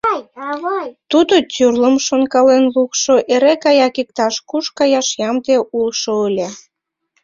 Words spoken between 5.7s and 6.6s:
улшо ыле.